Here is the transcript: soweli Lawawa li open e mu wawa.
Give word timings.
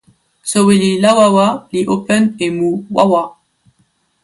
soweli 0.51 0.91
Lawawa 1.03 1.47
li 1.71 1.81
open 1.95 2.23
e 2.45 2.47
mu 2.57 2.69
wawa. 2.95 3.23